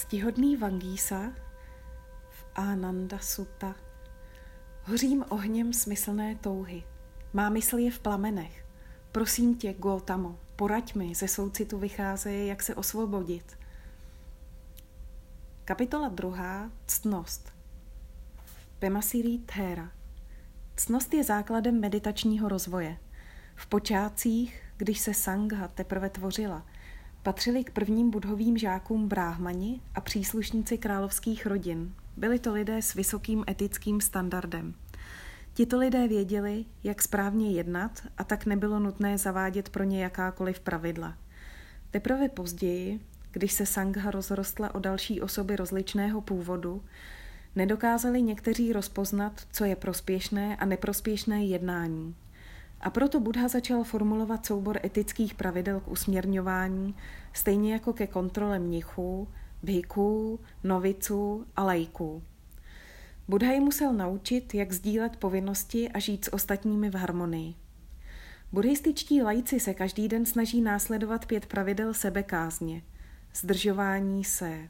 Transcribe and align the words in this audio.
Ctihodný 0.00 0.56
Vangísa 0.56 1.32
v 2.30 2.44
Ananda 2.54 3.18
Sutta 3.18 3.74
Hořím 4.84 5.24
ohněm 5.28 5.72
smyslné 5.72 6.34
touhy. 6.34 6.84
Má 7.32 7.48
mysl 7.48 7.78
je 7.78 7.90
v 7.90 7.98
plamenech. 7.98 8.66
Prosím 9.12 9.56
tě, 9.56 9.72
Gotamo, 9.72 10.38
poraď 10.56 10.94
mi, 10.94 11.14
ze 11.14 11.28
soucitu 11.28 11.78
vycházeje, 11.78 12.46
jak 12.46 12.62
se 12.62 12.74
osvobodit. 12.74 13.58
Kapitola 15.64 16.08
druhá. 16.08 16.70
Ctnost. 16.86 17.52
Pemasiri 18.78 19.38
Thera. 19.38 19.92
Ctnost 20.76 21.14
je 21.14 21.24
základem 21.24 21.80
meditačního 21.80 22.48
rozvoje. 22.48 22.98
V 23.54 23.66
počátcích, 23.66 24.62
když 24.76 25.00
se 25.00 25.14
Sangha 25.14 25.68
teprve 25.68 26.10
tvořila, 26.10 26.66
patřili 27.22 27.64
k 27.64 27.70
prvním 27.70 28.10
budhovým 28.10 28.58
žákům 28.58 29.08
bráhmani 29.08 29.80
a 29.94 30.00
příslušníci 30.00 30.78
královských 30.78 31.46
rodin. 31.46 31.94
Byli 32.16 32.38
to 32.38 32.52
lidé 32.52 32.82
s 32.82 32.94
vysokým 32.94 33.44
etickým 33.48 34.00
standardem. 34.00 34.74
Tito 35.54 35.78
lidé 35.78 36.08
věděli, 36.08 36.64
jak 36.84 37.02
správně 37.02 37.52
jednat 37.52 38.02
a 38.18 38.24
tak 38.24 38.46
nebylo 38.46 38.78
nutné 38.78 39.18
zavádět 39.18 39.68
pro 39.68 39.84
ně 39.84 40.02
jakákoliv 40.02 40.60
pravidla. 40.60 41.16
Teprve 41.90 42.28
později, 42.28 43.00
když 43.30 43.52
se 43.52 43.66
Sangha 43.66 44.10
rozrostla 44.10 44.74
o 44.74 44.78
další 44.78 45.20
osoby 45.20 45.56
rozličného 45.56 46.20
původu, 46.20 46.84
nedokázali 47.56 48.22
někteří 48.22 48.72
rozpoznat, 48.72 49.32
co 49.52 49.64
je 49.64 49.76
prospěšné 49.76 50.56
a 50.56 50.64
neprospěšné 50.64 51.44
jednání. 51.44 52.14
A 52.80 52.90
proto 52.90 53.20
Buddha 53.20 53.48
začal 53.48 53.84
formulovat 53.84 54.46
soubor 54.46 54.80
etických 54.84 55.34
pravidel 55.34 55.80
k 55.80 55.88
usměrňování, 55.88 56.94
stejně 57.32 57.72
jako 57.72 57.92
ke 57.92 58.06
kontrole 58.06 58.58
mnichů, 58.58 59.28
bhiků, 59.62 60.40
noviců 60.64 61.46
a 61.56 61.64
lajků. 61.64 62.22
Buddha 63.28 63.52
ji 63.52 63.60
musel 63.60 63.92
naučit, 63.92 64.54
jak 64.54 64.72
sdílet 64.72 65.16
povinnosti 65.16 65.88
a 65.88 65.98
žít 65.98 66.24
s 66.24 66.32
ostatními 66.32 66.90
v 66.90 66.94
harmonii. 66.94 67.54
Buddhističtí 68.52 69.22
lajci 69.22 69.60
se 69.60 69.74
každý 69.74 70.08
den 70.08 70.26
snaží 70.26 70.60
následovat 70.60 71.26
pět 71.26 71.46
pravidel 71.46 71.94
sebekázně. 71.94 72.82
Zdržování 73.34 74.24
se 74.24 74.68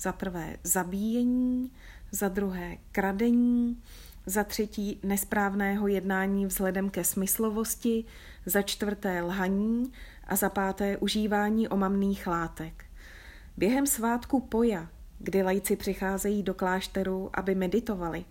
za 0.00 0.12
prvé 0.12 0.56
zabíjení, 0.64 1.72
za 2.10 2.28
druhé 2.28 2.76
kradení, 2.92 3.82
za 4.30 4.44
třetí 4.44 5.00
nesprávného 5.02 5.88
jednání 5.88 6.46
vzhledem 6.46 6.90
ke 6.90 7.04
smyslovosti, 7.04 8.04
za 8.46 8.62
čtvrté 8.62 9.22
lhaní 9.22 9.92
a 10.24 10.36
za 10.36 10.48
páté 10.48 10.96
užívání 10.96 11.68
omamných 11.68 12.26
látek. 12.26 12.84
Během 13.56 13.86
svátku 13.86 14.40
Poja, 14.40 14.88
kdy 15.18 15.42
lajci 15.42 15.76
přicházejí 15.76 16.42
do 16.42 16.54
klášteru, 16.54 17.30
aby 17.32 17.54
meditovali, 17.54 18.24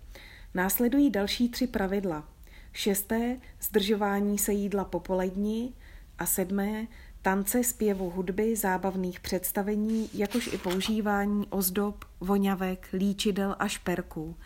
následují 0.54 1.10
další 1.10 1.48
tři 1.48 1.66
pravidla. 1.66 2.28
Šesté 2.72 3.36
zdržování 3.60 4.38
se 4.38 4.52
jídla 4.52 4.84
popolední 4.84 5.74
a 6.18 6.26
sedmé 6.26 6.86
tance, 7.22 7.64
zpěvu 7.64 8.10
hudby, 8.10 8.56
zábavných 8.56 9.20
představení, 9.20 10.10
jakož 10.14 10.46
i 10.52 10.58
používání 10.58 11.46
ozdob, 11.50 12.04
voňavek, 12.20 12.88
líčidel 12.92 13.56
a 13.58 13.68
šperků– 13.68 14.36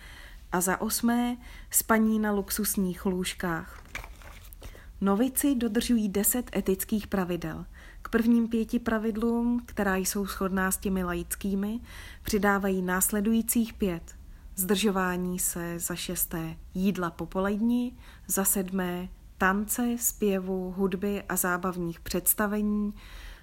a 0.55 0.61
za 0.61 0.81
osmé 0.81 1.37
spaní 1.71 2.19
na 2.19 2.33
luxusních 2.33 3.07
lůžkách. 3.07 3.83
Novici 5.01 5.55
dodržují 5.55 6.09
deset 6.09 6.57
etických 6.57 7.07
pravidel. 7.07 7.67
K 8.03 8.09
prvním 8.09 8.49
pěti 8.49 8.79
pravidlům, 8.79 9.63
která 9.67 9.97
jsou 9.97 10.27
shodná 10.27 10.71
s 10.71 10.77
těmi 10.77 11.05
laickými, 11.05 11.81
přidávají 12.23 12.83
následujících 12.83 13.73
pět. 13.73 14.15
Zdržování 14.57 15.39
se 15.39 15.79
za 15.79 15.95
šesté 15.95 16.57
jídla 16.75 17.11
popolední, 17.11 17.99
za 18.27 18.45
sedmé 18.45 19.09
tance, 19.39 19.97
zpěvu, 19.99 20.75
hudby 20.77 21.23
a 21.29 21.37
zábavních 21.37 22.01
představení 22.01 22.95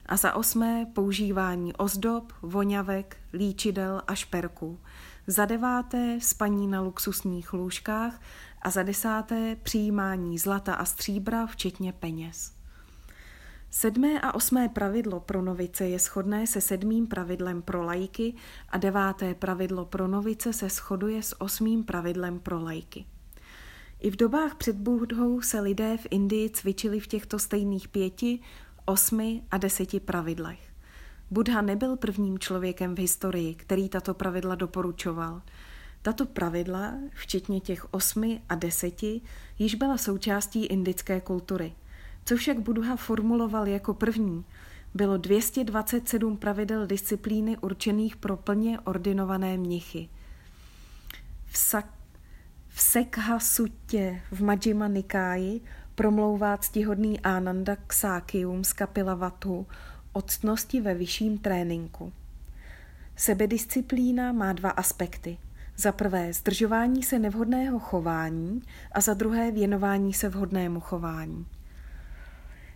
a 0.05 0.17
za 0.17 0.33
osmé 0.33 0.85
používání 0.93 1.73
ozdob, 1.73 2.33
voňavek, 2.41 3.17
líčidel 3.33 4.01
a 4.07 4.15
šperků 4.15 4.79
za 5.27 5.45
deváté 5.45 6.17
spaní 6.21 6.67
na 6.67 6.81
luxusních 6.81 7.53
lůžkách 7.53 8.21
a 8.61 8.69
za 8.69 8.83
desáté 8.83 9.55
přijímání 9.55 10.37
zlata 10.37 10.73
a 10.73 10.85
stříbra, 10.85 11.45
včetně 11.45 11.93
peněz. 11.93 12.53
Sedmé 13.69 14.21
a 14.21 14.35
osmé 14.35 14.69
pravidlo 14.69 15.19
pro 15.19 15.41
novice 15.41 15.87
je 15.87 15.99
shodné 15.99 16.47
se 16.47 16.61
sedmým 16.61 17.07
pravidlem 17.07 17.61
pro 17.61 17.83
lajky 17.83 18.33
a 18.69 18.77
deváté 18.77 19.35
pravidlo 19.35 19.85
pro 19.85 20.07
novice 20.07 20.53
se 20.53 20.69
shoduje 20.69 21.23
s 21.23 21.41
osmým 21.41 21.83
pravidlem 21.83 22.39
pro 22.39 22.63
lajky. 22.63 23.05
I 23.99 24.11
v 24.11 24.15
dobách 24.15 24.55
před 24.55 24.75
Budhou 24.75 25.41
se 25.41 25.59
lidé 25.59 25.97
v 25.97 26.07
Indii 26.09 26.49
cvičili 26.49 26.99
v 26.99 27.07
těchto 27.07 27.39
stejných 27.39 27.87
pěti, 27.87 28.39
osmi 28.85 29.43
a 29.51 29.57
deseti 29.57 29.99
pravidlech. 29.99 30.70
Buddha 31.31 31.61
nebyl 31.61 31.97
prvním 31.97 32.39
člověkem 32.39 32.95
v 32.95 32.99
historii, 32.99 33.55
který 33.55 33.89
tato 33.89 34.13
pravidla 34.13 34.55
doporučoval. 34.55 35.41
Tato 36.01 36.25
pravidla, 36.25 36.93
včetně 37.13 37.59
těch 37.59 37.93
osmi 37.93 38.41
a 38.49 38.55
deseti, 38.55 39.21
již 39.59 39.75
byla 39.75 39.97
součástí 39.97 40.65
indické 40.65 41.21
kultury. 41.21 41.73
Co 42.25 42.37
však 42.37 42.59
Buddha 42.59 42.95
formuloval 42.95 43.67
jako 43.67 43.93
první, 43.93 44.45
bylo 44.93 45.17
227 45.17 46.37
pravidel 46.37 46.87
disciplíny 46.87 47.57
určených 47.57 48.15
pro 48.15 48.37
plně 48.37 48.79
ordinované 48.79 49.57
mnichy. 49.57 50.09
V, 51.45 51.57
sak, 51.57 51.85
v 52.67 52.81
Sekha 52.81 53.39
Sutě 53.39 54.21
v 54.31 54.43
Majjima 54.43 54.87
Nikáji 54.87 55.61
promlouvá 55.95 56.57
ctihodný 56.57 57.19
Ananda 57.19 57.75
Ksákium 57.87 58.63
z 58.63 58.73
Kapilavatu 58.73 59.67
o 60.13 60.21
ctnosti 60.21 60.81
ve 60.81 60.93
vyšším 60.93 61.37
tréninku. 61.37 62.13
Sebedisciplína 63.15 64.31
má 64.31 64.53
dva 64.53 64.69
aspekty. 64.69 65.37
Za 65.77 65.91
prvé 65.91 66.33
zdržování 66.33 67.03
se 67.03 67.19
nevhodného 67.19 67.79
chování 67.79 68.61
a 68.91 69.01
za 69.01 69.13
druhé 69.13 69.51
věnování 69.51 70.13
se 70.13 70.29
vhodnému 70.29 70.79
chování. 70.79 71.45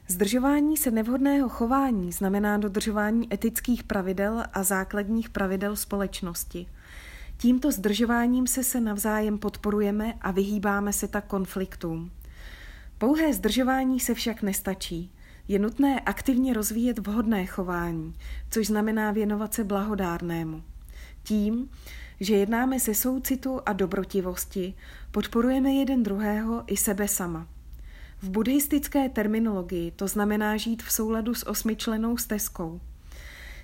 Zdržování 0.08 0.78
se 0.78 0.92
nevhodného 0.92 1.50
chování 1.50 2.12
znamená 2.12 2.58
dodržování 2.58 3.34
etických 3.34 3.84
pravidel 3.84 4.44
a 4.54 4.64
základních 4.64 5.30
pravidel 5.30 5.76
společnosti. 5.76 6.68
Tímto 7.38 7.72
zdržováním 7.72 8.48
se 8.48 8.64
se 8.64 8.82
navzájem 8.82 9.38
podporujeme 9.38 10.14
a 10.22 10.32
vyhýbáme 10.32 10.94
se 10.94 11.08
tak 11.08 11.26
konfliktům. 11.26 12.12
Pouhé 12.98 13.34
zdržování 13.34 14.00
se 14.00 14.14
však 14.14 14.42
nestačí. 14.42 15.12
Je 15.48 15.60
nutné 15.60 16.00
aktivně 16.00 16.54
rozvíjet 16.54 17.00
vhodné 17.00 17.46
chování, 17.46 18.14
což 18.52 18.68
znamená 18.68 19.12
věnovat 19.12 19.54
se 19.54 19.64
blahodárnému. 19.64 20.64
Tím, 21.24 21.70
že 22.20 22.36
jednáme 22.36 22.80
se 22.80 22.96
soucitu 22.96 23.60
a 23.66 23.74
dobrotivosti, 23.74 24.74
podporujeme 25.12 25.74
jeden 25.74 26.04
druhého 26.04 26.64
i 26.68 26.78
sebe 26.78 27.08
sama. 27.08 27.48
V 28.22 28.30
buddhistické 28.30 29.10
terminologii 29.10 29.92
to 29.92 30.08
znamená 30.08 30.58
žít 30.58 30.84
v 30.84 30.92
souladu 30.92 31.34
s 31.34 31.48
osmičlenou 31.48 32.18
stezkou. 32.18 32.82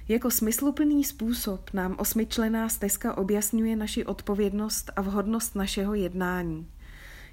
Jako 0.07 0.31
smysluplný 0.31 1.03
způsob 1.03 1.69
nám 1.73 1.95
osmičlená 1.99 2.69
stezka 2.69 3.17
objasňuje 3.17 3.75
naši 3.75 4.05
odpovědnost 4.05 4.91
a 4.95 5.01
vhodnost 5.01 5.55
našeho 5.55 5.93
jednání. 5.93 6.67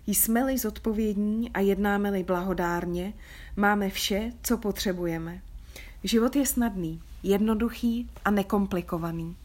Jsme-li 0.07 0.59
zodpovědní 0.59 1.51
a 1.51 1.61
jednáme-li 1.61 2.23
blahodárně, 2.23 3.13
máme 3.57 3.91
vše, 3.91 4.33
co 4.43 4.59
potřebujeme. 4.59 5.43
Život 6.05 6.37
je 6.37 6.47
snadný, 6.47 7.01
jednoduchý 7.23 8.11
a 8.25 8.31
nekomplikovaný. 8.31 9.37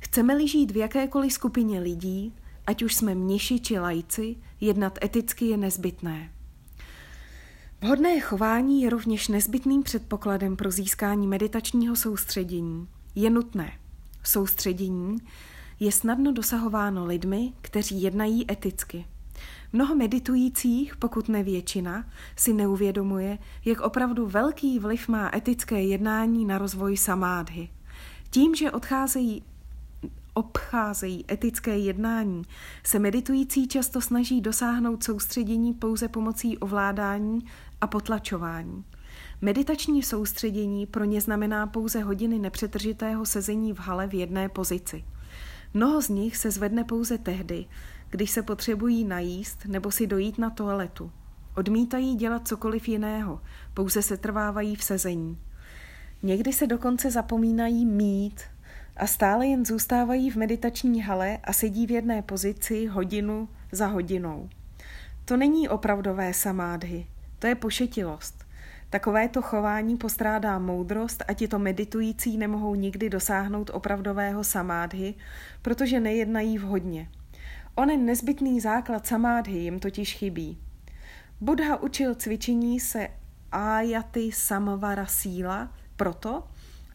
Chceme-li 0.00 0.48
žít 0.48 0.70
v 0.70 0.76
jakékoliv 0.76 1.32
skupině 1.32 1.80
lidí, 1.80 2.32
ať 2.66 2.82
už 2.82 2.94
jsme 2.94 3.14
mniši 3.14 3.60
či 3.60 3.78
lajci, 3.78 4.36
jednat 4.60 4.98
eticky 5.04 5.44
je 5.44 5.56
nezbytné. 5.56 6.30
Vhodné 7.82 8.20
chování 8.20 8.82
je 8.82 8.90
rovněž 8.90 9.28
nezbytným 9.28 9.82
předpokladem 9.82 10.56
pro 10.56 10.70
získání 10.70 11.26
meditačního 11.26 11.96
soustředění. 11.96 12.88
Je 13.14 13.30
nutné. 13.30 13.72
Soustředění 14.22 15.18
je 15.80 15.92
snadno 15.92 16.32
dosahováno 16.32 17.06
lidmi, 17.06 17.52
kteří 17.60 18.02
jednají 18.02 18.52
eticky. 18.52 19.04
Mnoho 19.72 19.94
meditujících, 19.94 20.96
pokud 20.96 21.28
ne 21.28 21.42
většina, 21.42 22.04
si 22.36 22.52
neuvědomuje, 22.52 23.38
jak 23.64 23.80
opravdu 23.80 24.26
velký 24.26 24.78
vliv 24.78 25.08
má 25.08 25.30
etické 25.36 25.82
jednání 25.82 26.44
na 26.44 26.58
rozvoj 26.58 26.96
samádhy. 26.96 27.68
Tím, 28.30 28.54
že 28.54 28.70
odcházejí 28.70 29.42
obcházejí 30.34 31.24
etické 31.30 31.78
jednání, 31.78 32.42
se 32.84 32.98
meditující 32.98 33.68
často 33.68 34.00
snaží 34.00 34.40
dosáhnout 34.40 35.04
soustředění 35.04 35.74
pouze 35.74 36.08
pomocí 36.08 36.58
ovládání 36.58 37.40
a 37.80 37.86
potlačování. 37.86 38.84
Meditační 39.40 40.02
soustředění 40.02 40.86
pro 40.86 41.04
ně 41.04 41.20
znamená 41.20 41.66
pouze 41.66 42.00
hodiny 42.00 42.38
nepřetržitého 42.38 43.26
sezení 43.26 43.72
v 43.72 43.78
hale 43.78 44.06
v 44.06 44.14
jedné 44.14 44.48
pozici. 44.48 45.04
Mnoho 45.74 46.02
z 46.02 46.08
nich 46.08 46.36
se 46.36 46.50
zvedne 46.50 46.84
pouze 46.84 47.18
tehdy, 47.18 47.66
když 48.10 48.30
se 48.30 48.42
potřebují 48.42 49.04
najíst 49.04 49.66
nebo 49.66 49.90
si 49.90 50.06
dojít 50.06 50.38
na 50.38 50.50
toaletu. 50.50 51.12
Odmítají 51.56 52.14
dělat 52.14 52.48
cokoliv 52.48 52.88
jiného, 52.88 53.40
pouze 53.74 54.02
se 54.02 54.16
trvávají 54.16 54.76
v 54.76 54.84
sezení. 54.84 55.38
Někdy 56.22 56.52
se 56.52 56.66
dokonce 56.66 57.10
zapomínají 57.10 57.86
mít 57.86 58.40
a 58.96 59.06
stále 59.06 59.46
jen 59.46 59.64
zůstávají 59.64 60.30
v 60.30 60.36
meditační 60.36 61.02
hale 61.02 61.38
a 61.44 61.52
sedí 61.52 61.86
v 61.86 61.90
jedné 61.90 62.22
pozici 62.22 62.86
hodinu 62.86 63.48
za 63.72 63.86
hodinou. 63.86 64.48
To 65.24 65.36
není 65.36 65.68
opravdové 65.68 66.34
samádhy, 66.34 67.06
to 67.38 67.46
je 67.46 67.54
pošetilost. 67.54 68.44
Takovéto 68.90 69.42
chování 69.42 69.96
postrádá 69.96 70.58
moudrost 70.58 71.24
a 71.28 71.32
tito 71.32 71.58
meditující 71.58 72.38
nemohou 72.38 72.74
nikdy 72.74 73.10
dosáhnout 73.10 73.70
opravdového 73.72 74.44
samádhy, 74.44 75.14
protože 75.62 76.00
nejednají 76.00 76.58
vhodně. 76.58 77.08
Onen 77.74 78.04
nezbytný 78.04 78.60
základ 78.60 79.06
samádhy 79.06 79.58
jim 79.58 79.80
totiž 79.80 80.14
chybí. 80.14 80.58
Buddha 81.40 81.76
učil 81.76 82.14
cvičení 82.14 82.80
se 82.80 83.08
ájaty 83.52 84.32
samovara 84.32 85.06
síla 85.06 85.74
proto, 85.96 86.44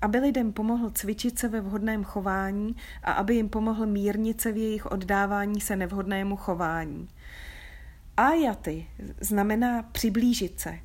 aby 0.02 0.18
lidem 0.18 0.54
pomohl 0.54 0.90
cvičit 0.90 1.40
se 1.40 1.48
ve 1.48 1.62
vhodném 1.62 2.04
chování 2.04 2.76
a 3.04 3.12
aby 3.12 3.36
jim 3.36 3.50
pomohl 3.50 3.86
mírnit 3.86 4.42
se 4.42 4.52
v 4.52 4.58
jejich 4.58 4.86
oddávání 4.86 5.62
se 5.62 5.76
nevhodnému 5.76 6.36
chování. 6.36 7.08
Ájaty 8.18 8.88
znamená 9.22 9.84
přiblížit 9.84 10.60
se. 10.60 10.80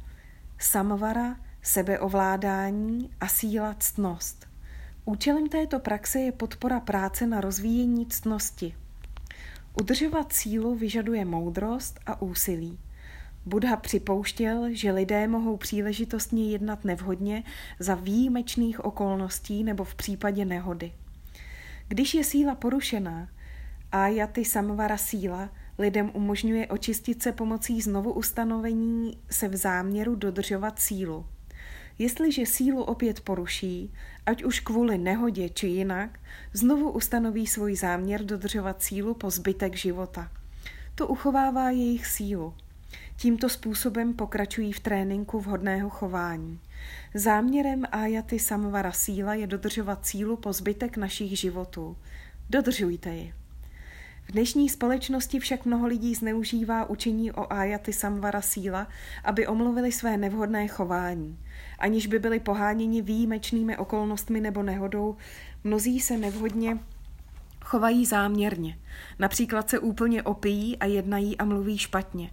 Samovara, 0.58 1.36
sebeovládání 1.62 3.10
a 3.20 3.28
síla 3.28 3.75
ctnost. 3.78 4.46
Účelem 5.04 5.48
této 5.48 5.78
praxe 5.78 6.20
je 6.20 6.32
podpora 6.32 6.81
práce 6.81 7.26
na 7.26 7.40
rozvíjení 7.40 8.06
ctnosti. 8.06 8.75
Udržovat 9.81 10.32
sílu 10.32 10.75
vyžaduje 10.75 11.25
moudrost 11.25 12.00
a 12.06 12.22
úsilí. 12.22 12.78
Buddha 13.46 13.76
připouštěl, 13.76 14.67
že 14.70 14.93
lidé 14.93 15.28
mohou 15.28 15.56
příležitostně 15.56 16.50
jednat 16.50 16.84
nevhodně 16.84 17.43
za 17.78 17.94
výjimečných 17.94 18.84
okolností 18.84 19.64
nebo 19.64 19.84
v 19.84 19.94
případě 19.94 20.44
nehody. 20.44 20.93
Když 21.88 22.14
je 22.14 22.25
síla 22.25 22.55
porušená, 22.55 23.28
jaty 24.06 24.44
samvara 24.44 24.96
síla 24.96 25.50
lidem 25.78 26.11
umožňuje 26.14 26.67
očistit 26.67 27.22
se 27.22 27.32
pomocí 27.32 27.81
znovu 27.81 28.12
ustanovení 28.12 29.19
se 29.31 29.49
v 29.49 29.56
záměru 29.56 30.14
dodržovat 30.14 30.78
sílu. 30.78 31.26
Jestliže 31.98 32.46
sílu 32.46 32.82
opět 32.82 33.20
poruší, 33.20 33.92
ať 34.26 34.44
už 34.44 34.60
kvůli 34.60 34.98
nehodě 34.98 35.48
či 35.48 35.66
jinak, 35.66 36.19
znovu 36.52 36.90
ustanoví 36.90 37.46
svůj 37.46 37.76
záměr 37.76 38.25
dodržovat 38.25 38.82
sílu 38.82 39.14
po 39.14 39.31
zbytek 39.31 39.76
života. 39.76 40.31
To 40.94 41.06
uchovává 41.06 41.70
jejich 41.70 42.06
sílu. 42.06 42.54
Tímto 43.16 43.48
způsobem 43.48 44.14
pokračují 44.14 44.72
v 44.72 44.81
tréninku 44.81 45.40
vhodného 45.40 45.90
chování. 45.90 46.60
Záměrem 47.14 47.84
Ajaty 47.93 48.38
Samvara 48.38 48.93
síla 48.93 49.34
je 49.34 49.46
dodržovat 49.46 50.06
sílu 50.06 50.36
po 50.36 50.52
zbytek 50.52 50.96
našich 50.96 51.38
životů. 51.38 51.96
Dodržujte 52.50 53.14
ji. 53.14 53.34
V 54.28 54.32
dnešní 54.32 54.69
společnosti 54.69 55.38
však 55.38 55.64
mnoho 55.64 55.86
lidí 55.86 56.14
zneužívá 56.14 56.90
učení 56.90 57.32
o 57.32 57.52
Ajaty 57.52 57.93
Samvara 57.93 58.40
síla, 58.40 58.88
aby 59.25 59.46
omluvili 59.46 59.93
své 59.93 60.16
nevhodné 60.16 60.69
chování. 60.69 61.38
Aniž 61.81 62.06
by 62.06 62.19
byli 62.19 62.41
poháněni 62.41 63.03
výjimečnými 63.03 63.77
okolnostmi 63.77 64.41
nebo 64.41 64.62
nehodou, 64.62 65.17
mnozí 65.65 66.00
se 66.00 66.17
nevhodně 66.17 66.79
chovají 67.65 68.06
záměrně. 68.06 68.79
Například 69.19 69.71
se 69.71 69.79
úplně 69.79 70.23
opijí 70.23 70.79
a 70.79 70.87
jednají 70.87 71.38
a 71.38 71.44
mluví 71.44 71.79
špatně. 71.79 72.31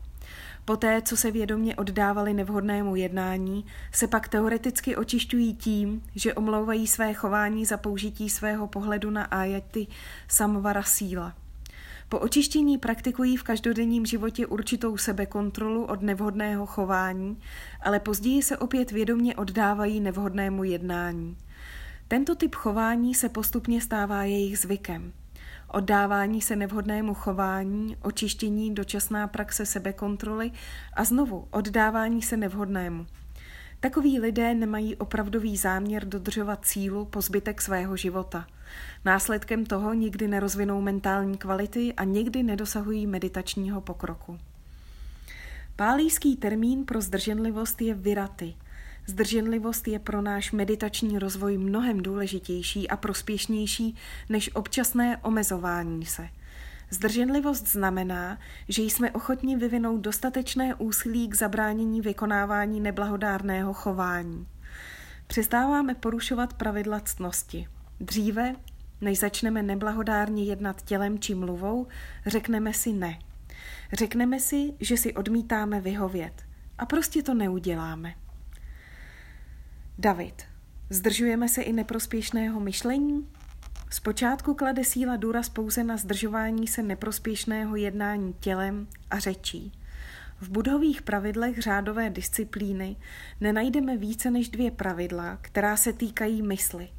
Poté, 0.65 1.01
co 1.01 1.17
se 1.17 1.31
vědomě 1.31 1.75
oddávali 1.75 2.33
nevhodnému 2.33 2.95
jednání, 2.95 3.65
se 3.91 4.07
pak 4.07 4.27
teoreticky 4.27 4.95
očišťují 4.95 5.55
tím, 5.55 6.03
že 6.15 6.33
omlouvají 6.33 6.87
své 6.87 7.13
chování 7.13 7.65
za 7.65 7.77
použití 7.77 8.29
svého 8.29 8.67
pohledu 8.67 9.09
na 9.09 9.23
ájaty 9.23 9.87
samvara 10.27 10.83
síla. 10.83 11.33
Po 12.09 12.19
očištění 12.19 12.77
praktikují 12.77 13.37
v 13.37 13.43
každodenním 13.43 14.05
životě 14.05 14.47
určitou 14.47 14.97
sebekontrolu 14.97 15.85
od 15.85 16.01
nevhodného 16.01 16.65
chování, 16.65 17.37
ale 17.81 17.99
později 17.99 18.43
se 18.43 18.57
opět 18.57 18.91
vědomě 18.91 19.35
oddávají 19.35 19.99
nevhodnému 19.99 20.63
jednání. 20.63 21.37
Tento 22.07 22.35
typ 22.35 22.55
chování 22.55 23.15
se 23.15 23.29
postupně 23.29 23.81
stává 23.81 24.23
jejich 24.23 24.59
zvykem 24.59 25.13
oddávání 25.73 26.41
se 26.41 26.55
nevhodnému 26.55 27.13
chování, 27.13 27.97
očištění, 28.01 28.75
dočasná 28.75 29.27
praxe 29.27 29.65
sebekontroly 29.65 30.51
a 30.93 31.03
znovu 31.03 31.47
oddávání 31.51 32.21
se 32.21 32.37
nevhodnému. 32.37 33.05
Takoví 33.79 34.19
lidé 34.19 34.53
nemají 34.53 34.95
opravdový 34.95 35.57
záměr 35.57 36.05
dodržovat 36.05 36.65
cílu 36.65 37.05
po 37.05 37.21
zbytek 37.21 37.61
svého 37.61 37.97
života. 37.97 38.47
Následkem 39.05 39.65
toho 39.65 39.93
nikdy 39.93 40.27
nerozvinou 40.27 40.81
mentální 40.81 41.37
kvality 41.37 41.93
a 41.93 42.03
nikdy 42.03 42.43
nedosahují 42.43 43.07
meditačního 43.07 43.81
pokroku. 43.81 44.39
Pálíský 45.75 46.35
termín 46.35 46.85
pro 46.85 47.01
zdrženlivost 47.01 47.81
je 47.81 47.93
viraty– 47.93 48.53
Zdrženlivost 49.09 49.87
je 49.87 49.99
pro 49.99 50.21
náš 50.21 50.51
meditační 50.51 51.19
rozvoj 51.19 51.57
mnohem 51.57 52.01
důležitější 52.01 52.89
a 52.89 52.97
prospěšnější 52.97 53.95
než 54.29 54.49
občasné 54.53 55.17
omezování 55.17 56.05
se. 56.05 56.29
Zdrženlivost 56.89 57.67
znamená, 57.67 58.37
že 58.69 58.81
jsme 58.81 59.11
ochotni 59.11 59.55
vyvinout 59.55 60.01
dostatečné 60.01 60.75
úsilí 60.75 61.27
k 61.27 61.35
zabránění 61.35 62.01
vykonávání 62.01 62.79
neblahodárného 62.79 63.73
chování. 63.73 64.47
Přestáváme 65.27 65.95
porušovat 65.95 66.53
pravidla 66.53 66.99
ctnosti. 66.99 67.67
Dříve, 67.99 68.55
než 69.01 69.19
začneme 69.19 69.63
neblahodárně 69.63 70.43
jednat 70.43 70.81
tělem 70.81 71.19
či 71.19 71.35
mluvou, 71.35 71.87
řekneme 72.25 72.73
si 72.73 72.93
ne. 72.93 73.19
Řekneme 73.93 74.39
si, 74.39 74.73
že 74.79 74.97
si 74.97 75.13
odmítáme 75.13 75.81
vyhovět. 75.81 76.43
A 76.77 76.85
prostě 76.85 77.23
to 77.23 77.33
neuděláme. 77.33 78.13
David. 79.97 80.43
Zdržujeme 80.89 81.49
se 81.49 81.61
i 81.61 81.73
neprospěšného 81.73 82.59
myšlení? 82.59 83.27
Zpočátku 83.89 84.53
klade 84.53 84.83
síla 84.83 85.15
důraz 85.15 85.49
pouze 85.49 85.83
na 85.83 85.97
zdržování 85.97 86.67
se 86.67 86.83
neprospěšného 86.83 87.75
jednání 87.75 88.33
tělem 88.39 88.87
a 89.11 89.19
řečí. 89.19 89.71
V 90.41 90.49
budových 90.49 91.01
pravidlech 91.01 91.61
řádové 91.61 92.09
disciplíny 92.09 92.95
nenajdeme 93.41 93.97
více 93.97 94.31
než 94.31 94.49
dvě 94.49 94.71
pravidla, 94.71 95.37
která 95.41 95.77
se 95.77 95.93
týkají 95.93 96.41
mysli. 96.41 96.89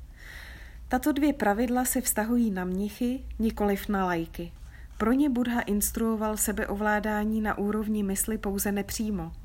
Tato 0.88 1.12
dvě 1.12 1.32
pravidla 1.32 1.84
se 1.84 2.00
vztahují 2.00 2.50
na 2.50 2.64
mnichy, 2.64 3.24
nikoliv 3.38 3.88
na 3.88 4.04
lajky. 4.04 4.52
Pro 4.98 5.12
ně 5.12 5.30
Buddha 5.30 5.60
instruoval 5.60 6.36
sebeovládání 6.36 7.40
na 7.40 7.58
úrovni 7.58 8.02
mysli 8.02 8.38
pouze 8.38 8.72
nepřímo– 8.72 9.32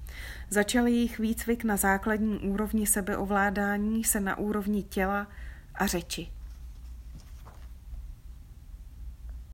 Začal 0.49 0.87
jejich 0.87 1.19
výcvik 1.19 1.63
na 1.63 1.77
základní 1.77 2.39
úrovni 2.39 2.87
sebeovládání 2.87 4.03
se 4.03 4.19
na 4.19 4.37
úrovni 4.37 4.83
těla 4.83 5.27
a 5.75 5.87
řeči. 5.87 6.29